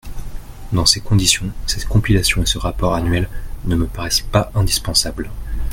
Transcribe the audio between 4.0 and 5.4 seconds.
pas indispensables.